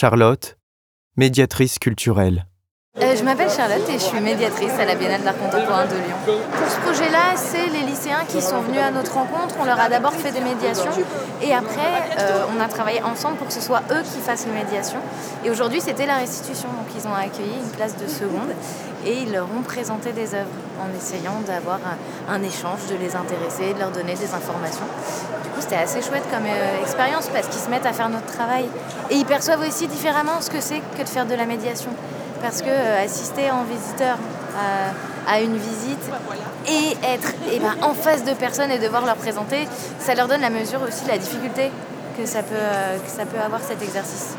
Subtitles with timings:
[0.00, 0.56] Charlotte,
[1.18, 2.46] médiatrice culturelle.
[2.98, 6.16] Euh, je m'appelle Charlotte et je suis médiatrice à la Biennale d'art contemporain de Lyon.
[6.26, 9.54] Pour ce projet-là, c'est les lycéens qui sont venus à notre rencontre.
[9.60, 10.90] On leur a d'abord fait des médiations
[11.40, 14.52] et après, euh, on a travaillé ensemble pour que ce soit eux qui fassent les
[14.52, 14.98] médiations.
[15.44, 16.68] Et aujourd'hui, c'était la restitution.
[16.68, 18.50] Donc, ils ont accueilli une place de seconde
[19.06, 20.50] et ils leur ont présenté des œuvres
[20.82, 21.78] en essayant d'avoir
[22.28, 24.90] un, un échange, de les intéresser, de leur donner des informations.
[25.44, 28.26] Du coup, c'était assez chouette comme euh, expérience parce qu'ils se mettent à faire notre
[28.26, 28.68] travail
[29.10, 31.90] et ils perçoivent aussi différemment ce que c'est que de faire de la médiation
[32.40, 34.16] parce que euh, assister en visiteur
[34.56, 36.10] à, à une visite
[36.68, 39.66] et être eh ben, en face de personnes et devoir leur présenter,
[39.98, 41.70] ça leur donne la mesure aussi de la difficulté
[42.16, 44.34] que euh, que ça peut avoir cet exercice.